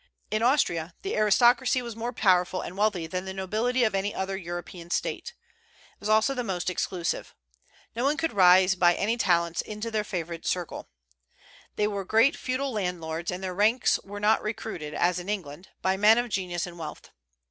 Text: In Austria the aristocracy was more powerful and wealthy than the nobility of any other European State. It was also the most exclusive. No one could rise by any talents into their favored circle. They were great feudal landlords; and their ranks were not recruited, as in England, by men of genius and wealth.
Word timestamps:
In 0.31 0.41
Austria 0.41 0.95
the 1.03 1.15
aristocracy 1.15 1.79
was 1.79 1.95
more 1.95 2.11
powerful 2.11 2.61
and 2.63 2.75
wealthy 2.75 3.05
than 3.05 3.25
the 3.25 3.35
nobility 3.35 3.83
of 3.83 3.93
any 3.93 4.15
other 4.15 4.35
European 4.35 4.89
State. 4.89 5.35
It 5.93 5.99
was 5.99 6.09
also 6.09 6.33
the 6.33 6.43
most 6.43 6.71
exclusive. 6.71 7.35
No 7.95 8.03
one 8.03 8.17
could 8.17 8.33
rise 8.33 8.73
by 8.73 8.95
any 8.95 9.15
talents 9.15 9.61
into 9.61 9.91
their 9.91 10.03
favored 10.03 10.43
circle. 10.47 10.89
They 11.75 11.85
were 11.85 12.03
great 12.03 12.35
feudal 12.35 12.71
landlords; 12.71 13.29
and 13.29 13.43
their 13.43 13.53
ranks 13.53 13.99
were 14.03 14.19
not 14.19 14.41
recruited, 14.41 14.95
as 14.95 15.19
in 15.19 15.29
England, 15.29 15.69
by 15.83 15.97
men 15.97 16.17
of 16.17 16.29
genius 16.29 16.65
and 16.65 16.79
wealth. 16.79 17.11